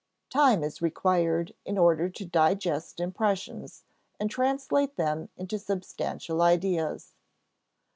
[0.31, 3.83] Time is required in order to digest impressions,
[4.19, 7.13] and translate them into substantial ideas.